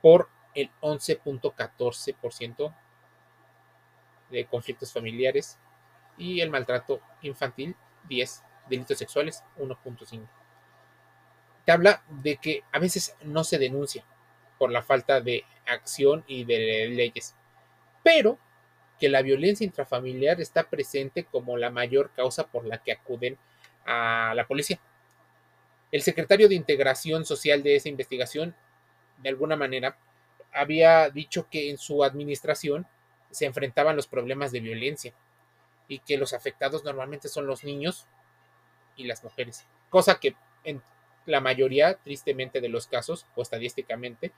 por 0.00 0.28
el 0.54 0.70
11.14% 0.80 2.74
de 4.30 4.46
conflictos 4.46 4.92
familiares 4.92 5.58
y 6.16 6.40
el 6.40 6.50
maltrato 6.50 7.00
infantil 7.22 7.74
10, 8.08 8.44
delitos 8.68 8.98
sexuales 8.98 9.42
1.5 9.58 10.41
te 11.64 11.72
habla 11.72 12.02
de 12.08 12.36
que 12.36 12.62
a 12.72 12.78
veces 12.78 13.16
no 13.22 13.44
se 13.44 13.58
denuncia 13.58 14.04
por 14.58 14.70
la 14.70 14.82
falta 14.82 15.20
de 15.20 15.44
acción 15.66 16.24
y 16.26 16.44
de 16.44 16.88
leyes, 16.88 17.34
pero 18.02 18.38
que 18.98 19.08
la 19.08 19.22
violencia 19.22 19.64
intrafamiliar 19.64 20.40
está 20.40 20.64
presente 20.68 21.24
como 21.24 21.56
la 21.56 21.70
mayor 21.70 22.12
causa 22.14 22.46
por 22.46 22.66
la 22.66 22.78
que 22.82 22.92
acuden 22.92 23.38
a 23.84 24.32
la 24.34 24.46
policía. 24.46 24.80
El 25.90 26.02
secretario 26.02 26.48
de 26.48 26.54
Integración 26.54 27.24
Social 27.24 27.62
de 27.62 27.76
esa 27.76 27.88
investigación, 27.88 28.54
de 29.18 29.28
alguna 29.28 29.56
manera, 29.56 29.98
había 30.52 31.10
dicho 31.10 31.48
que 31.50 31.70
en 31.70 31.78
su 31.78 32.04
administración 32.04 32.86
se 33.30 33.46
enfrentaban 33.46 33.96
los 33.96 34.06
problemas 34.06 34.52
de 34.52 34.60
violencia 34.60 35.12
y 35.88 35.98
que 35.98 36.18
los 36.18 36.32
afectados 36.32 36.84
normalmente 36.84 37.28
son 37.28 37.46
los 37.46 37.64
niños 37.64 38.06
y 38.96 39.04
las 39.04 39.24
mujeres, 39.24 39.66
cosa 39.90 40.20
que 40.20 40.36
en 40.64 40.82
la 41.26 41.40
mayoría, 41.40 41.94
tristemente, 41.94 42.60
de 42.60 42.68
los 42.68 42.86
casos, 42.86 43.26
o 43.34 43.42
estadísticamente, 43.42 44.32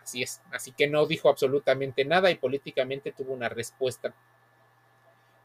así 0.00 0.22
es. 0.22 0.40
Así 0.50 0.72
que 0.72 0.88
no 0.88 1.06
dijo 1.06 1.28
absolutamente 1.28 2.04
nada 2.04 2.30
y 2.30 2.36
políticamente 2.36 3.12
tuvo 3.12 3.32
una 3.32 3.48
respuesta. 3.48 4.14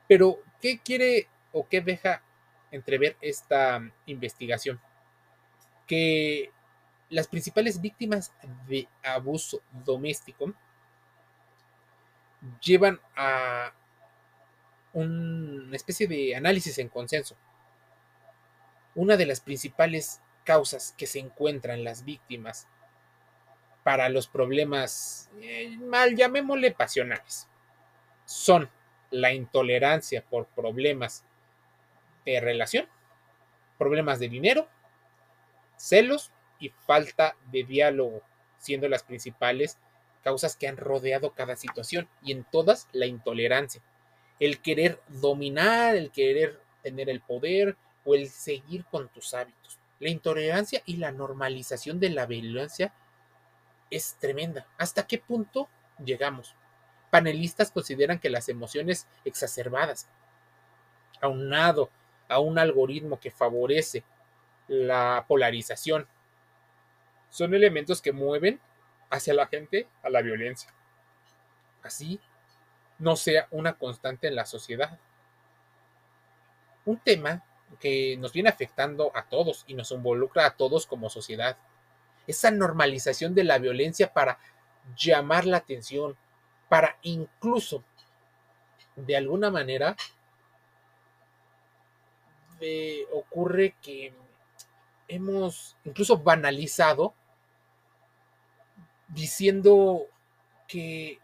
Pero, 0.07 0.39
¿qué 0.61 0.79
quiere 0.79 1.27
o 1.51 1.67
qué 1.67 1.81
deja 1.81 2.23
entrever 2.71 3.17
esta 3.21 3.81
investigación? 4.05 4.79
Que 5.87 6.51
las 7.09 7.27
principales 7.27 7.81
víctimas 7.81 8.33
de 8.67 8.87
abuso 9.03 9.61
doméstico 9.71 10.53
llevan 12.61 12.99
a 13.15 13.73
una 14.93 15.75
especie 15.75 16.07
de 16.07 16.35
análisis 16.35 16.77
en 16.77 16.89
consenso. 16.89 17.35
Una 18.95 19.17
de 19.17 19.25
las 19.25 19.41
principales 19.41 20.21
causas 20.45 20.93
que 20.97 21.07
se 21.07 21.19
encuentran 21.19 21.83
las 21.83 22.05
víctimas 22.05 22.67
para 23.83 24.07
los 24.09 24.27
problemas, 24.27 25.29
eh, 25.41 25.77
mal 25.77 26.15
llamémosle 26.15 26.71
pasionales, 26.71 27.47
son 28.25 28.69
la 29.11 29.33
intolerancia 29.33 30.23
por 30.23 30.47
problemas 30.47 31.25
de 32.25 32.39
relación, 32.39 32.87
problemas 33.77 34.19
de 34.19 34.29
dinero, 34.29 34.67
celos 35.77 36.31
y 36.59 36.69
falta 36.69 37.35
de 37.51 37.63
diálogo, 37.63 38.21
siendo 38.57 38.87
las 38.87 39.03
principales 39.03 39.77
causas 40.23 40.55
que 40.55 40.67
han 40.67 40.77
rodeado 40.77 41.33
cada 41.33 41.55
situación 41.55 42.09
y 42.23 42.31
en 42.31 42.43
todas 42.45 42.87
la 42.91 43.05
intolerancia, 43.05 43.81
el 44.39 44.59
querer 44.61 44.99
dominar, 45.07 45.95
el 45.95 46.11
querer 46.11 46.59
tener 46.81 47.09
el 47.09 47.21
poder 47.21 47.77
o 48.03 48.15
el 48.15 48.29
seguir 48.29 48.85
con 48.85 49.09
tus 49.09 49.33
hábitos. 49.33 49.79
La 49.99 50.09
intolerancia 50.09 50.81
y 50.85 50.97
la 50.97 51.11
normalización 51.11 51.99
de 51.99 52.09
la 52.09 52.25
violencia 52.25 52.93
es 53.89 54.15
tremenda. 54.19 54.67
¿Hasta 54.77 55.07
qué 55.07 55.17
punto 55.19 55.69
llegamos? 56.03 56.55
Panelistas 57.09 57.71
consideran 57.71 58.19
que 58.19 58.29
las 58.29 58.49
emociones 58.49 59.07
exacerbadas, 59.23 60.09
aunado 61.21 61.89
a 62.27 62.39
un 62.39 62.59
algoritmo 62.59 63.19
que 63.19 63.31
favorece 63.31 64.03
la 64.67 65.25
polarización, 65.27 66.07
son 67.29 67.53
elementos 67.53 68.01
que 68.01 68.11
mueven 68.11 68.59
hacia 69.09 69.33
la 69.33 69.47
gente 69.47 69.87
a 70.03 70.09
la 70.09 70.21
violencia. 70.21 70.73
Así 71.83 72.19
no 72.97 73.15
sea 73.15 73.47
una 73.51 73.73
constante 73.73 74.27
en 74.27 74.35
la 74.35 74.45
sociedad. 74.45 74.99
Un 76.85 76.97
tema 76.97 77.43
que 77.79 78.17
nos 78.17 78.34
viene 78.34 78.50
afectando 78.50 79.12
a 79.15 79.24
todos 79.24 79.63
y 79.67 79.74
nos 79.74 79.91
involucra 79.91 80.45
a 80.45 80.55
todos 80.55 80.86
como 80.86 81.10
sociedad. 81.10 81.57
Esa 82.27 82.51
normalización 82.51 83.36
de 83.36 83.43
la 83.43 83.60
violencia 83.60 84.13
para 84.13 84.39
llamar 84.95 85.45
la 85.45 85.57
atención, 85.57 86.15
para 86.69 86.98
incluso, 87.01 87.84
de 88.95 89.17
alguna 89.17 89.51
manera, 89.51 89.95
ocurre 93.12 93.75
que 93.81 94.13
hemos 95.07 95.75
incluso 95.84 96.17
banalizado 96.17 97.13
diciendo 99.07 100.07
que 100.67 101.19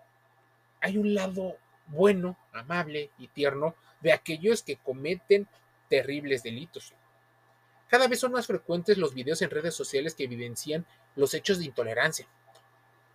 hay 0.81 0.97
un 0.97 1.13
lado 1.15 1.57
bueno, 1.87 2.37
amable 2.53 3.11
y 3.17 3.27
tierno 3.27 3.75
de 4.01 4.13
aquellos 4.13 4.63
que 4.63 4.77
cometen 4.77 5.47
terribles 5.91 6.41
delitos. 6.41 6.93
Cada 7.89 8.07
vez 8.07 8.21
son 8.21 8.31
más 8.31 8.47
frecuentes 8.47 8.97
los 8.97 9.13
videos 9.13 9.41
en 9.41 9.49
redes 9.49 9.75
sociales 9.75 10.15
que 10.15 10.23
evidencian 10.23 10.85
los 11.17 11.33
hechos 11.33 11.59
de 11.59 11.65
intolerancia. 11.65 12.29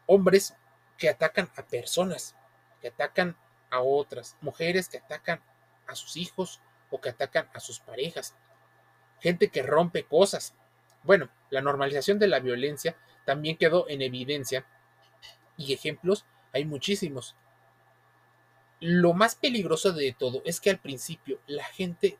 Hombres 0.04 0.54
que 0.98 1.08
atacan 1.08 1.50
a 1.56 1.62
personas, 1.62 2.36
que 2.82 2.88
atacan 2.88 3.34
a 3.70 3.80
otras, 3.80 4.36
mujeres 4.42 4.90
que 4.90 4.98
atacan 4.98 5.40
a 5.86 5.94
sus 5.94 6.18
hijos 6.18 6.60
o 6.90 7.00
que 7.00 7.08
atacan 7.08 7.48
a 7.54 7.60
sus 7.60 7.80
parejas, 7.80 8.36
gente 9.20 9.48
que 9.48 9.62
rompe 9.62 10.04
cosas. 10.04 10.54
Bueno, 11.02 11.30
la 11.48 11.62
normalización 11.62 12.18
de 12.18 12.28
la 12.28 12.40
violencia 12.40 12.94
también 13.24 13.56
quedó 13.56 13.88
en 13.88 14.02
evidencia 14.02 14.66
y 15.56 15.72
ejemplos 15.72 16.26
hay 16.52 16.66
muchísimos. 16.66 17.36
Lo 18.80 19.14
más 19.14 19.34
peligroso 19.34 19.94
de 19.94 20.12
todo 20.12 20.42
es 20.44 20.60
que 20.60 20.68
al 20.68 20.78
principio 20.78 21.40
la 21.46 21.64
gente 21.64 22.18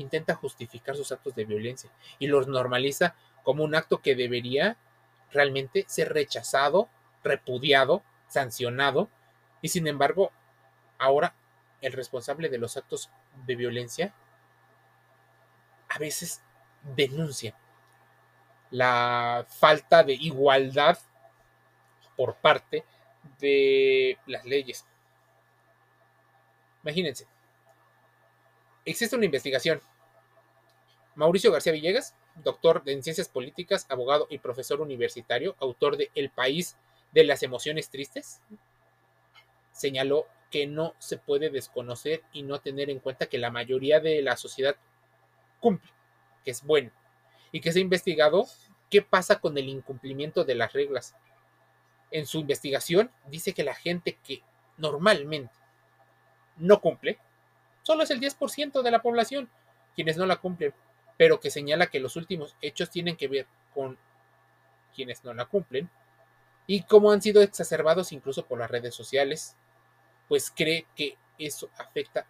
intenta 0.00 0.34
justificar 0.34 0.96
sus 0.96 1.12
actos 1.12 1.34
de 1.34 1.44
violencia 1.44 1.90
y 2.18 2.26
los 2.26 2.48
normaliza 2.48 3.14
como 3.42 3.64
un 3.64 3.74
acto 3.74 4.00
que 4.02 4.14
debería 4.14 4.76
realmente 5.32 5.84
ser 5.88 6.12
rechazado, 6.12 6.88
repudiado, 7.22 8.02
sancionado, 8.28 9.08
y 9.62 9.68
sin 9.68 9.86
embargo, 9.86 10.32
ahora 10.98 11.34
el 11.80 11.92
responsable 11.92 12.48
de 12.48 12.58
los 12.58 12.76
actos 12.76 13.10
de 13.46 13.56
violencia 13.56 14.14
a 15.88 15.98
veces 15.98 16.42
denuncia 16.94 17.54
la 18.70 19.46
falta 19.48 20.02
de 20.02 20.14
igualdad 20.14 20.98
por 22.16 22.36
parte 22.36 22.84
de 23.38 24.18
las 24.26 24.44
leyes. 24.44 24.84
Imagínense, 26.82 27.26
existe 28.86 29.16
una 29.16 29.26
investigación. 29.26 29.80
Mauricio 31.14 31.52
García 31.52 31.72
Villegas, 31.72 32.14
doctor 32.36 32.82
en 32.86 33.02
ciencias 33.02 33.28
políticas, 33.28 33.86
abogado 33.88 34.26
y 34.30 34.38
profesor 34.38 34.80
universitario, 34.80 35.56
autor 35.60 35.96
de 35.96 36.10
El 36.14 36.30
país 36.30 36.76
de 37.12 37.24
las 37.24 37.42
emociones 37.42 37.90
tristes, 37.90 38.40
señaló 39.72 40.26
que 40.50 40.66
no 40.66 40.94
se 40.98 41.18
puede 41.18 41.50
desconocer 41.50 42.22
y 42.32 42.42
no 42.42 42.60
tener 42.60 42.88
en 42.90 43.00
cuenta 43.00 43.26
que 43.26 43.38
la 43.38 43.50
mayoría 43.50 44.00
de 44.00 44.22
la 44.22 44.36
sociedad 44.36 44.76
cumple, 45.60 45.90
que 46.44 46.50
es 46.52 46.62
bueno, 46.62 46.90
y 47.52 47.60
que 47.60 47.72
se 47.72 47.80
ha 47.80 47.82
investigado 47.82 48.46
qué 48.90 49.02
pasa 49.02 49.40
con 49.40 49.58
el 49.58 49.68
incumplimiento 49.68 50.44
de 50.44 50.54
las 50.54 50.72
reglas. 50.72 51.16
En 52.10 52.26
su 52.26 52.38
investigación 52.38 53.10
dice 53.26 53.52
que 53.52 53.64
la 53.64 53.74
gente 53.74 54.18
que 54.22 54.42
normalmente 54.76 55.52
no 56.56 56.80
cumple, 56.80 57.18
solo 57.86 58.02
es 58.02 58.10
el 58.10 58.18
10% 58.18 58.82
de 58.82 58.90
la 58.90 59.00
población 59.00 59.48
quienes 59.94 60.16
no 60.16 60.26
la 60.26 60.38
cumplen, 60.38 60.74
pero 61.16 61.38
que 61.38 61.52
señala 61.52 61.86
que 61.86 62.00
los 62.00 62.16
últimos 62.16 62.56
hechos 62.60 62.90
tienen 62.90 63.16
que 63.16 63.28
ver 63.28 63.46
con 63.72 63.96
quienes 64.92 65.22
no 65.22 65.32
la 65.32 65.44
cumplen 65.44 65.88
y 66.66 66.82
cómo 66.82 67.12
han 67.12 67.22
sido 67.22 67.42
exacerbados 67.42 68.10
incluso 68.10 68.44
por 68.44 68.58
las 68.58 68.72
redes 68.72 68.92
sociales, 68.92 69.54
pues 70.26 70.50
cree 70.50 70.88
que 70.96 71.16
eso 71.38 71.70
afecta 71.78 72.26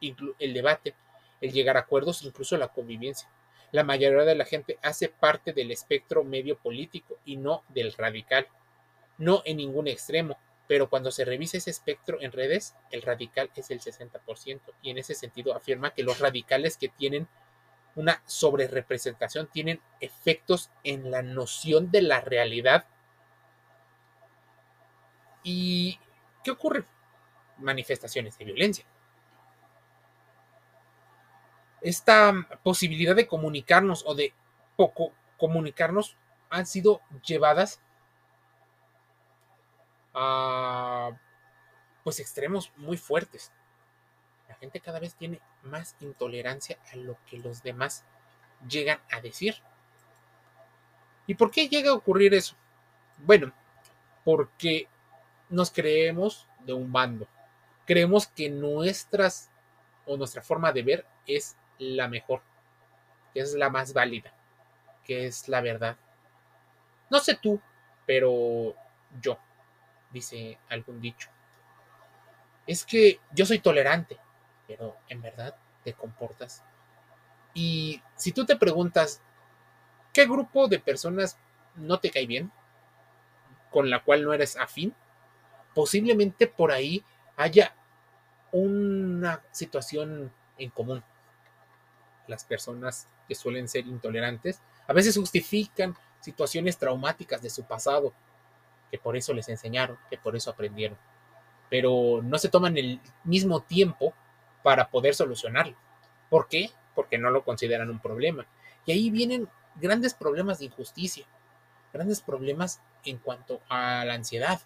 el 0.00 0.52
debate, 0.52 0.96
el 1.40 1.52
llegar 1.52 1.76
a 1.76 1.80
acuerdos, 1.80 2.24
incluso 2.24 2.56
la 2.56 2.66
convivencia. 2.66 3.30
La 3.70 3.84
mayoría 3.84 4.24
de 4.24 4.34
la 4.34 4.44
gente 4.44 4.80
hace 4.82 5.08
parte 5.08 5.52
del 5.52 5.70
espectro 5.70 6.24
medio 6.24 6.58
político 6.58 7.20
y 7.24 7.36
no 7.36 7.62
del 7.68 7.92
radical, 7.92 8.48
no 9.16 9.42
en 9.44 9.58
ningún 9.58 9.86
extremo, 9.86 10.36
pero 10.66 10.88
cuando 10.88 11.10
se 11.10 11.24
revisa 11.24 11.58
ese 11.58 11.70
espectro 11.70 12.20
en 12.20 12.32
redes, 12.32 12.74
el 12.90 13.02
radical 13.02 13.50
es 13.54 13.70
el 13.70 13.80
60%, 13.80 14.60
y 14.82 14.90
en 14.90 14.98
ese 14.98 15.14
sentido 15.14 15.54
afirma 15.54 15.92
que 15.92 16.02
los 16.02 16.18
radicales 16.18 16.76
que 16.76 16.88
tienen 16.88 17.28
una 17.94 18.22
sobrerepresentación 18.26 19.48
tienen 19.48 19.80
efectos 20.00 20.70
en 20.82 21.10
la 21.10 21.22
noción 21.22 21.90
de 21.90 22.02
la 22.02 22.20
realidad. 22.20 22.86
¿Y 25.42 25.98
qué 26.42 26.52
ocurre? 26.52 26.86
Manifestaciones 27.58 28.38
de 28.38 28.44
violencia. 28.46 28.86
Esta 31.82 32.32
posibilidad 32.62 33.16
de 33.16 33.26
comunicarnos 33.26 34.04
o 34.06 34.14
de 34.14 34.32
poco 34.76 35.12
comunicarnos 35.36 36.16
han 36.48 36.66
sido 36.66 37.02
llevadas 37.26 37.80
pues 42.04 42.20
extremos 42.20 42.72
muy 42.76 42.96
fuertes. 42.96 43.52
La 44.48 44.54
gente 44.56 44.80
cada 44.80 45.00
vez 45.00 45.14
tiene 45.14 45.40
más 45.62 45.96
intolerancia 46.00 46.78
a 46.92 46.96
lo 46.96 47.16
que 47.26 47.38
los 47.38 47.62
demás 47.62 48.04
llegan 48.68 49.00
a 49.10 49.20
decir. 49.20 49.56
¿Y 51.26 51.34
por 51.34 51.50
qué 51.50 51.68
llega 51.68 51.90
a 51.90 51.94
ocurrir 51.94 52.34
eso? 52.34 52.54
Bueno, 53.18 53.52
porque 54.24 54.88
nos 55.48 55.70
creemos 55.70 56.46
de 56.60 56.72
un 56.72 56.92
bando. 56.92 57.26
Creemos 57.86 58.26
que 58.26 58.48
nuestras 58.50 59.50
o 60.06 60.16
nuestra 60.16 60.42
forma 60.42 60.72
de 60.72 60.82
ver 60.82 61.06
es 61.26 61.56
la 61.78 62.08
mejor, 62.08 62.42
que 63.32 63.40
es 63.40 63.54
la 63.54 63.70
más 63.70 63.92
válida, 63.92 64.32
que 65.04 65.26
es 65.26 65.48
la 65.48 65.60
verdad. 65.60 65.96
No 67.10 67.20
sé 67.20 67.36
tú, 67.36 67.60
pero 68.06 68.74
yo 69.20 69.38
dice 70.12 70.58
algún 70.68 71.00
dicho. 71.00 71.28
Es 72.66 72.84
que 72.84 73.20
yo 73.32 73.44
soy 73.44 73.58
tolerante, 73.58 74.18
pero 74.66 74.96
en 75.08 75.20
verdad 75.20 75.56
te 75.82 75.94
comportas. 75.94 76.62
Y 77.54 78.02
si 78.16 78.32
tú 78.32 78.46
te 78.46 78.56
preguntas, 78.56 79.20
¿qué 80.12 80.26
grupo 80.26 80.68
de 80.68 80.78
personas 80.78 81.38
no 81.74 81.98
te 82.00 82.10
cae 82.10 82.26
bien? 82.26 82.52
Con 83.70 83.90
la 83.90 84.02
cual 84.02 84.24
no 84.24 84.32
eres 84.32 84.56
afín. 84.56 84.94
Posiblemente 85.74 86.46
por 86.46 86.70
ahí 86.70 87.04
haya 87.36 87.74
una 88.52 89.42
situación 89.50 90.32
en 90.58 90.70
común. 90.70 91.02
Las 92.28 92.44
personas 92.44 93.08
que 93.26 93.34
suelen 93.34 93.68
ser 93.68 93.86
intolerantes 93.86 94.62
a 94.86 94.92
veces 94.92 95.16
justifican 95.16 95.96
situaciones 96.20 96.78
traumáticas 96.78 97.42
de 97.42 97.50
su 97.50 97.64
pasado 97.64 98.12
que 98.92 98.98
por 98.98 99.16
eso 99.16 99.32
les 99.32 99.48
enseñaron, 99.48 99.98
que 100.10 100.18
por 100.18 100.36
eso 100.36 100.50
aprendieron. 100.50 100.98
Pero 101.70 102.20
no 102.22 102.36
se 102.36 102.50
toman 102.50 102.76
el 102.76 103.00
mismo 103.24 103.62
tiempo 103.62 104.12
para 104.62 104.90
poder 104.90 105.14
solucionarlo. 105.14 105.74
¿Por 106.28 106.46
qué? 106.46 106.70
Porque 106.94 107.16
no 107.16 107.30
lo 107.30 107.42
consideran 107.42 107.88
un 107.88 108.00
problema. 108.00 108.46
Y 108.84 108.92
ahí 108.92 109.10
vienen 109.10 109.48
grandes 109.76 110.12
problemas 110.12 110.58
de 110.58 110.66
injusticia, 110.66 111.26
grandes 111.90 112.20
problemas 112.20 112.82
en 113.06 113.16
cuanto 113.16 113.62
a 113.70 114.04
la 114.04 114.12
ansiedad. 114.12 114.60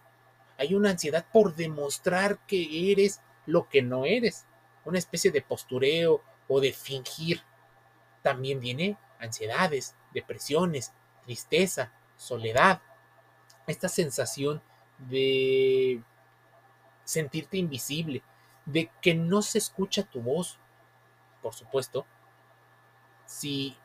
Hay 0.59 0.75
una 0.75 0.91
ansiedad 0.91 1.25
por 1.33 1.55
demostrar 1.55 2.41
que 2.49 2.91
eres 2.91 3.21
lo 3.47 3.69
que 3.69 3.81
no 3.81 4.07
eres, 4.07 4.45
una 4.85 4.99
especie 4.99 5.31
de 5.31 5.41
postureo 5.41 6.21
o 6.49 6.61
de 6.61 6.73
fingir. 6.73 7.43
También 8.23 8.59
viene 8.59 8.99
ansiedades, 9.21 9.95
depresiones, 10.13 10.93
tristeza, 11.23 11.93
soledad, 12.17 12.83
esta 13.67 13.89
sensación 13.89 14.63
de 14.99 16.03
sentirte 17.05 17.57
invisible, 17.57 18.23
de 18.65 18.91
que 19.01 19.15
no 19.15 19.43
se 19.43 19.59
escucha 19.59 20.03
tu 20.03 20.21
voz. 20.21 20.59
Por 21.43 21.55
supuesto, 21.55 22.07
si 23.27 23.77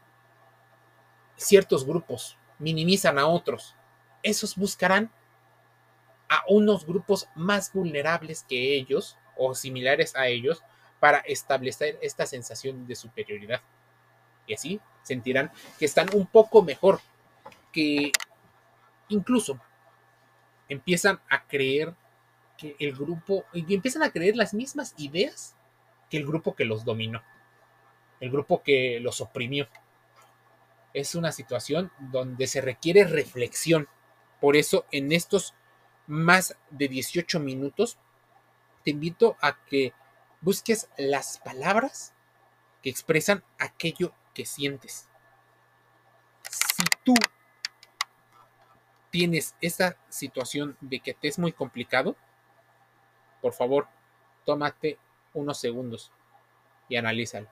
ciertos 1.35 1.85
grupos 1.85 2.37
minimizan 2.59 3.19
a 3.19 3.27
otros, 3.27 3.75
esos 4.23 4.55
buscarán 4.55 5.11
a 6.29 6.43
unos 6.47 6.85
grupos 6.85 7.27
más 7.35 7.73
vulnerables 7.73 8.45
que 8.47 8.75
ellos 8.75 9.17
o 9.35 9.53
similares 9.53 10.15
a 10.15 10.27
ellos 10.27 10.63
para 10.99 11.19
establecer 11.19 11.97
esta 12.01 12.25
sensación 12.25 12.87
de 12.87 12.95
superioridad. 12.95 13.61
Y 14.47 14.53
así 14.53 14.79
sentirán 15.03 15.51
que 15.77 15.85
están 15.85 16.07
un 16.13 16.27
poco 16.27 16.61
mejor, 16.61 17.01
que 17.71 18.11
incluso 19.09 19.59
empiezan 20.71 21.19
a 21.29 21.43
creer 21.47 21.93
que 22.57 22.77
el 22.79 22.95
grupo, 22.95 23.43
y 23.51 23.73
empiezan 23.73 24.03
a 24.03 24.11
creer 24.11 24.37
las 24.37 24.53
mismas 24.53 24.93
ideas 24.97 25.57
que 26.09 26.15
el 26.15 26.25
grupo 26.25 26.55
que 26.55 26.63
los 26.63 26.85
dominó, 26.85 27.21
el 28.21 28.31
grupo 28.31 28.63
que 28.63 29.01
los 29.01 29.19
oprimió. 29.19 29.67
Es 30.93 31.13
una 31.13 31.33
situación 31.33 31.91
donde 31.99 32.47
se 32.47 32.61
requiere 32.61 33.03
reflexión. 33.03 33.89
Por 34.39 34.55
eso 34.55 34.85
en 34.91 35.11
estos 35.11 35.55
más 36.07 36.55
de 36.69 36.87
18 36.87 37.41
minutos 37.41 37.97
te 38.85 38.91
invito 38.91 39.35
a 39.41 39.61
que 39.65 39.91
busques 40.39 40.89
las 40.97 41.39
palabras 41.39 42.13
que 42.81 42.89
expresan 42.89 43.43
aquello 43.59 44.13
que 44.33 44.45
sientes. 44.45 45.09
Si 46.49 46.83
tú 47.03 47.13
tienes 49.11 49.55
esa 49.61 49.97
situación 50.09 50.77
de 50.79 51.01
que 51.01 51.13
te 51.13 51.27
es 51.27 51.37
muy 51.37 51.51
complicado, 51.51 52.15
por 53.41 53.53
favor, 53.53 53.87
tómate 54.45 54.97
unos 55.33 55.59
segundos 55.59 56.11
y 56.87 56.95
analízalo. 56.95 57.47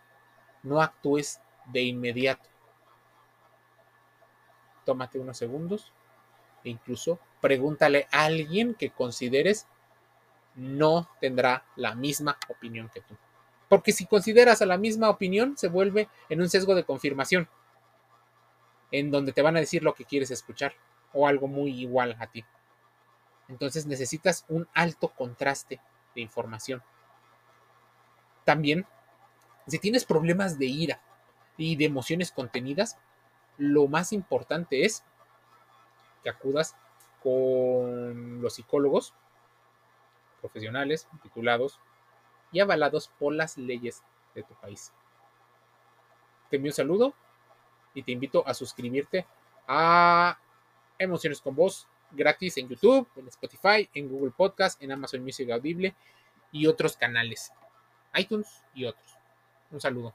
No 0.63 0.81
actúes 0.81 1.41
de 1.65 1.81
inmediato. 1.81 2.49
Tómate 4.85 5.19
unos 5.19 5.37
segundos 5.37 5.91
e 6.63 6.69
incluso 6.69 7.19
pregúntale 7.41 8.07
a 8.11 8.25
alguien 8.25 8.73
que 8.73 8.89
consideres 8.89 9.67
no 10.55 11.09
tendrá 11.21 11.65
la 11.75 11.93
misma 11.93 12.37
opinión 12.47 12.89
que 12.89 13.01
tú. 13.01 13.15
Porque 13.67 13.91
si 13.91 14.05
consideras 14.05 14.61
a 14.61 14.65
la 14.65 14.77
misma 14.77 15.09
opinión, 15.09 15.57
se 15.57 15.67
vuelve 15.67 16.09
en 16.29 16.41
un 16.41 16.49
sesgo 16.49 16.73
de 16.73 16.85
confirmación, 16.85 17.47
en 18.91 19.11
donde 19.11 19.31
te 19.31 19.41
van 19.41 19.57
a 19.57 19.59
decir 19.59 19.83
lo 19.83 19.93
que 19.93 20.05
quieres 20.05 20.31
escuchar 20.31 20.73
o 21.13 21.27
algo 21.27 21.47
muy 21.47 21.71
igual 21.79 22.15
a 22.19 22.27
ti. 22.27 22.45
Entonces 23.47 23.85
necesitas 23.85 24.45
un 24.47 24.67
alto 24.73 25.09
contraste 25.09 25.81
de 26.15 26.21
información. 26.21 26.83
También, 28.45 28.85
si 29.67 29.79
tienes 29.79 30.05
problemas 30.05 30.57
de 30.59 30.65
ira 30.65 31.01
y 31.57 31.75
de 31.75 31.85
emociones 31.85 32.31
contenidas, 32.31 32.97
lo 33.57 33.87
más 33.87 34.13
importante 34.13 34.85
es 34.85 35.03
que 36.23 36.29
acudas 36.29 36.75
con 37.21 38.41
los 38.41 38.53
psicólogos 38.53 39.13
profesionales, 40.41 41.07
titulados 41.21 41.79
y 42.51 42.59
avalados 42.59 43.09
por 43.19 43.33
las 43.33 43.57
leyes 43.57 44.03
de 44.35 44.43
tu 44.43 44.53
país. 44.55 44.93
Te 46.49 46.55
envío 46.55 46.71
un 46.71 46.75
saludo 46.75 47.13
y 47.93 48.03
te 48.03 48.11
invito 48.11 48.47
a 48.47 48.53
suscribirte 48.53 49.27
a 49.67 50.39
Emociones 50.99 51.41
con 51.41 51.55
Voz 51.55 51.87
gratis 52.11 52.57
en 52.57 52.67
YouTube, 52.67 53.07
en 53.15 53.27
Spotify, 53.27 53.89
en 53.93 54.09
Google 54.09 54.31
Podcast, 54.35 54.81
en 54.81 54.91
Amazon 54.91 55.23
Music 55.23 55.49
Audible 55.51 55.95
y 56.51 56.67
otros 56.67 56.97
canales, 56.97 57.51
iTunes 58.15 58.63
y 58.73 58.85
otros. 58.85 59.15
Un 59.71 59.79
saludo. 59.79 60.13